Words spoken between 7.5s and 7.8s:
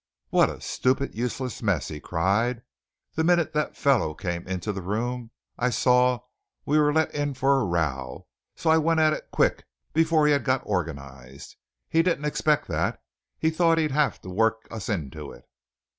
a